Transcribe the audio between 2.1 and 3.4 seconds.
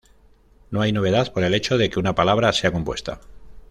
palabra sea compuesta.